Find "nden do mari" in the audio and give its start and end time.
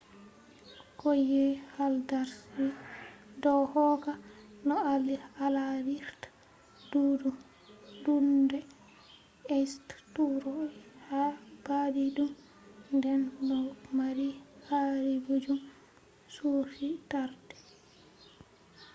12.95-14.29